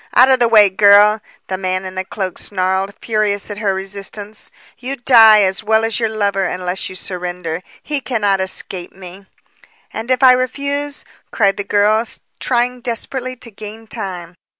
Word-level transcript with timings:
"Out 0.15 0.31
of 0.31 0.39
the 0.39 0.47
way, 0.47 0.71
girl," 0.71 1.21
the 1.45 1.59
man 1.59 1.85
in 1.85 1.93
the 1.93 2.03
cloak 2.03 2.39
snarled, 2.39 2.95
furious 3.03 3.51
at 3.51 3.59
her 3.59 3.71
resistance. 3.75 4.49
"You 4.79 4.95
die 4.95 5.43
as 5.43 5.63
well 5.63 5.85
as 5.85 5.99
your 5.99 6.09
lover 6.09 6.47
unless 6.47 6.89
you 6.89 6.95
surrender. 6.95 7.61
He 7.83 8.01
cannot 8.01 8.41
escape 8.41 8.93
me." 8.95 9.27
"And 9.93 10.09
if 10.09 10.23
I 10.23 10.31
refuse," 10.31 11.05
cried 11.29 11.57
the 11.57 11.63
girl, 11.63 12.03
trying 12.39 12.81
desperately 12.81 13.35
to 13.35 13.51
gain 13.51 13.85
time. 13.85 14.33